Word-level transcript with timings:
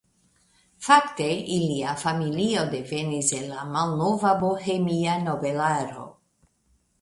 Fakte 0.85 1.27
ilia 1.57 1.91
familio 2.03 2.63
devenis 2.71 3.29
el 3.41 3.45
la 3.51 3.67
malnova 3.77 4.33
bohemia 4.41 5.21
nobelaro. 5.29 6.09